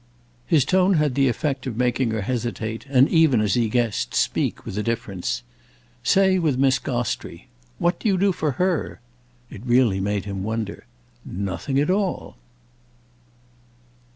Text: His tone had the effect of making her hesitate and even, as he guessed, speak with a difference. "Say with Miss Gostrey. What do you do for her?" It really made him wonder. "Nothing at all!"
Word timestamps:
His 0.47 0.65
tone 0.65 0.95
had 0.95 1.13
the 1.13 1.27
effect 1.27 1.67
of 1.67 1.77
making 1.77 2.09
her 2.09 2.23
hesitate 2.23 2.87
and 2.89 3.07
even, 3.07 3.39
as 3.39 3.53
he 3.53 3.69
guessed, 3.69 4.15
speak 4.15 4.65
with 4.65 4.75
a 4.75 4.81
difference. 4.81 5.43
"Say 6.01 6.39
with 6.39 6.57
Miss 6.57 6.79
Gostrey. 6.79 7.49
What 7.77 7.99
do 7.99 8.07
you 8.09 8.17
do 8.17 8.31
for 8.31 8.53
her?" 8.53 8.99
It 9.51 9.61
really 9.63 9.99
made 9.99 10.25
him 10.25 10.41
wonder. 10.41 10.87
"Nothing 11.23 11.79
at 11.79 11.91
all!" 11.91 12.35